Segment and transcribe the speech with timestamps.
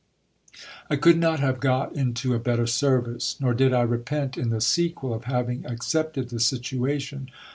[0.89, 4.59] I could not have got into a better service; nor did I repent in the
[4.59, 7.29] sequel of hiving accepted the situation.